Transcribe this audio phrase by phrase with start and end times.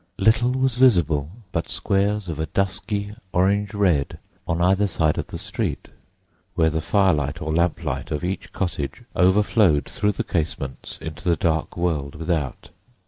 [0.17, 5.37] Little was visible but squares of a dusky orange red on either side of the
[5.37, 5.89] street,
[6.55, 11.77] where the firelight or lamplight of each cottage overflowed through the casements into the dark
[11.77, 12.69] world without.